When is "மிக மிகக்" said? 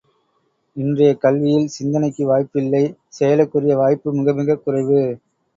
4.13-4.63